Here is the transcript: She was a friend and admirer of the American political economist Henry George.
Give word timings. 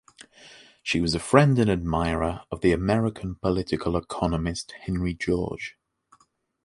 She 0.81 0.99
was 0.99 1.13
a 1.13 1.19
friend 1.19 1.59
and 1.59 1.69
admirer 1.69 2.41
of 2.51 2.61
the 2.61 2.71
American 2.71 3.35
political 3.35 3.95
economist 3.95 4.71
Henry 4.85 5.13
George. 5.13 5.77